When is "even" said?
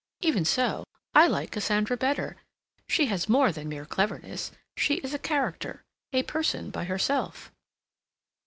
0.21-0.45